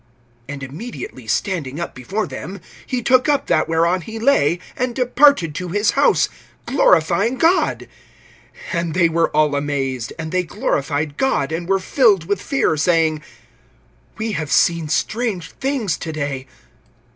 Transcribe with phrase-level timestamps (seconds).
[0.49, 5.53] (25)And immediately standing up before them, he took up that whereon he lay, and departed
[5.53, 6.27] to his house,
[6.65, 7.87] glorifying God.
[8.71, 13.21] (26)And they were all amazed; and they glorified God, and were filled with fear, saying:
[14.17, 16.47] We have seen strange things to day.